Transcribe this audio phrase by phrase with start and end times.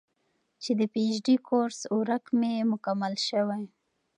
[0.63, 3.61] چې د پي اېچ ډي کورس ورک مې مکمل شوے